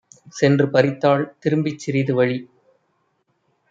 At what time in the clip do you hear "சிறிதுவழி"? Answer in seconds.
1.79-2.37